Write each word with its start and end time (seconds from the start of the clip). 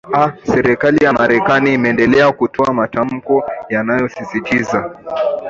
aa 0.13 0.31
serikali 0.43 1.03
ya 1.05 1.13
marekani 1.13 1.73
imeendelea 1.73 2.31
kutoa 2.31 2.73
matamko 2.73 3.43
yanayosisitiza 3.69 4.95